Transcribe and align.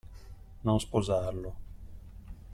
Non 0.65 0.77
sposarlo. 0.85 1.51